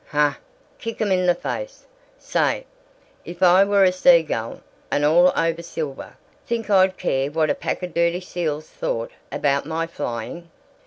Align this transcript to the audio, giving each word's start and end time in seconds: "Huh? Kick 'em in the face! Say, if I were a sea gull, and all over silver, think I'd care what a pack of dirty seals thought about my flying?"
"Huh? 0.07 0.33
Kick 0.79 0.99
'em 0.99 1.11
in 1.11 1.27
the 1.27 1.35
face! 1.35 1.85
Say, 2.17 2.65
if 3.23 3.43
I 3.43 3.63
were 3.63 3.83
a 3.83 3.91
sea 3.91 4.23
gull, 4.23 4.61
and 4.89 5.05
all 5.05 5.31
over 5.37 5.61
silver, 5.61 6.17
think 6.47 6.71
I'd 6.71 6.97
care 6.97 7.29
what 7.29 7.51
a 7.51 7.53
pack 7.53 7.83
of 7.83 7.93
dirty 7.93 8.21
seals 8.21 8.67
thought 8.67 9.11
about 9.31 9.67
my 9.67 9.85
flying?" 9.85 10.49